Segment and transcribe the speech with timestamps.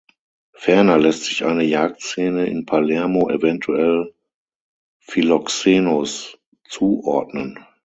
[0.55, 4.15] Ferner lässt sich eine Jagdszene in Palermo eventuell
[4.99, 7.59] Philoxenos zuordnen.